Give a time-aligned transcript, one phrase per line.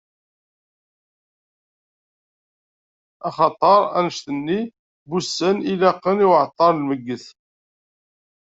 [3.27, 4.71] Axaṭer annect-nni n
[5.09, 7.25] wussan i yelaqen i uɛeṭṭer n lmegget.